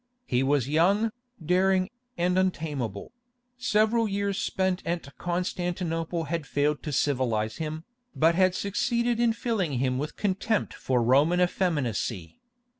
[0.25, 1.11] He was young,
[1.45, 3.11] daring, and untameable;
[3.55, 7.83] several years spent at Constantinople had failed to civilize him,
[8.15, 12.39] but had succeeded in filling him with contempt for Roman effeminacy.